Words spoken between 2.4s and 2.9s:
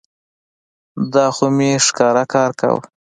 کاوه.